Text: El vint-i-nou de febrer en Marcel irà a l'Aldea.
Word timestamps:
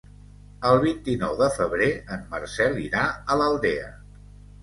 El 0.69 0.79
vint-i-nou 0.83 1.35
de 1.41 1.49
febrer 1.57 1.89
en 2.17 2.25
Marcel 2.33 2.79
irà 2.87 3.03
a 3.35 3.39
l'Aldea. 3.43 3.87